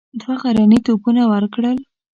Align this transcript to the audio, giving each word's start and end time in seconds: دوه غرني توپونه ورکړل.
دوه 0.19 0.35
غرني 0.41 0.79
توپونه 0.85 1.21
ورکړل. 1.31 1.77